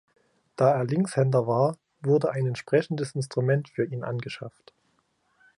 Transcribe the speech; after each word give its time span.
Da 0.55 0.71
er 0.71 0.85
Linkshänder 0.85 1.45
war, 1.45 1.77
wurde 2.01 2.31
ein 2.31 2.47
entsprechendes 2.47 3.13
Instrument 3.13 3.69
für 3.69 3.85
ihn 3.85 4.03
angeschafft. 4.03 4.73